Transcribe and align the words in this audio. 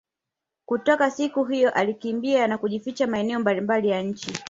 Kutoka 0.65 1.11
siku 1.11 1.43
hiyo 1.43 1.69
alikimbia 1.71 2.47
na 2.47 2.57
kujificha 2.57 3.07
maeneo 3.07 3.39
mbali 3.39 3.61
mbali 3.61 3.89
ya 3.89 4.01
nchi 4.01 4.33